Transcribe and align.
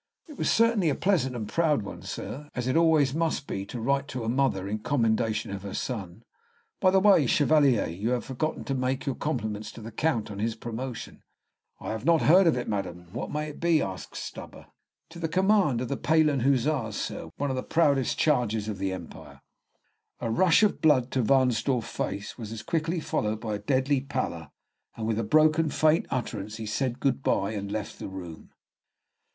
"It 0.27 0.35
was 0.35 0.49
certainly 0.49 0.89
a 0.89 0.95
pleasant 0.95 1.35
and 1.35 1.47
proud 1.47 1.83
one, 1.83 2.01
sir, 2.01 2.49
as 2.55 2.65
it 2.65 2.75
always 2.75 3.13
must 3.13 3.45
be, 3.45 3.67
to 3.67 3.79
write 3.79 4.07
to 4.07 4.23
a 4.23 4.29
mother 4.29 4.67
in 4.67 4.79
commendation 4.79 5.51
of 5.51 5.61
her 5.61 5.75
son. 5.75 6.23
By 6.79 6.89
the 6.89 6.99
way, 6.99 7.27
Chevalier, 7.27 7.85
you 7.85 8.09
have 8.09 8.25
forgotten 8.25 8.63
to 8.63 8.73
make 8.73 9.05
your 9.05 9.13
compliments 9.13 9.71
to 9.73 9.81
the 9.81 9.91
Count 9.91 10.31
on 10.31 10.39
his 10.39 10.55
promotion" 10.55 11.21
"I 11.79 11.91
have 11.91 12.03
not 12.03 12.23
heard 12.23 12.47
of 12.47 12.57
it, 12.57 12.67
madam; 12.67 13.09
what 13.13 13.29
may 13.29 13.49
it 13.49 13.59
be?" 13.59 13.79
asked 13.79 14.15
Stubber. 14.15 14.65
"To 15.11 15.19
the 15.19 15.27
command 15.27 15.81
of 15.81 15.87
the 15.87 15.97
Pahlen 15.97 16.39
Hussars, 16.39 16.95
sir, 16.95 17.29
one 17.37 17.51
of 17.51 17.55
the 17.55 17.61
proudest 17.61 18.17
'charges' 18.17 18.67
of 18.67 18.79
the 18.79 18.91
Empire." 18.91 19.41
A 20.19 20.31
rush 20.31 20.63
of 20.63 20.81
blood 20.81 21.11
to 21.11 21.21
Wahnsdorf's 21.21 21.87
face 21.91 22.39
was 22.39 22.51
as 22.51 22.63
quickly 22.63 22.99
followed 22.99 23.39
by 23.39 23.53
a 23.53 23.59
deadly 23.59 24.01
pallor, 24.01 24.49
and 24.97 25.05
with 25.05 25.19
a 25.19 25.23
broken, 25.23 25.69
faint 25.69 26.07
utterance 26.09 26.57
he 26.57 26.65
said, 26.65 26.99
"Good 26.99 27.21
bye," 27.21 27.51
and 27.51 27.71
left 27.71 27.99
the 27.99 28.09
room. 28.09 28.49